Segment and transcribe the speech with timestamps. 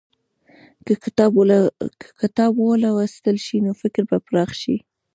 [0.85, 0.93] که
[2.23, 4.75] کتاب ولوستل شي، نو فکر به پراخ شي.